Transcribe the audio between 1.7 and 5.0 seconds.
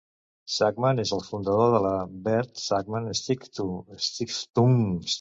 de la Bert-Sakmann-Stiftung.